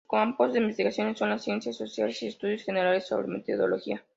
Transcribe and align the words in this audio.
Sus 0.01 0.17
campos 0.17 0.51
de 0.51 0.57
investigación 0.59 1.15
son 1.15 1.29
las 1.29 1.43
ciencias 1.43 1.75
sociales 1.77 2.23
y 2.23 2.27
estudios 2.29 2.63
generales 2.63 3.05
sobre 3.05 3.27
metodología. 3.27 4.03